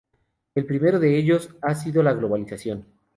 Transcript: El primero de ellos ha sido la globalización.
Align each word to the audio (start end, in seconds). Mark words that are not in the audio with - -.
El 0.55 0.65
primero 0.65 0.99
de 0.99 1.15
ellos 1.15 1.49
ha 1.61 1.75
sido 1.75 2.01
la 2.01 2.13
globalización. 2.13 2.87